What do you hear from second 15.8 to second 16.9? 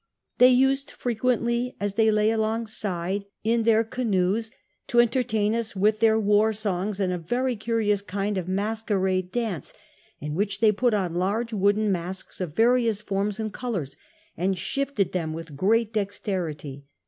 dexterity.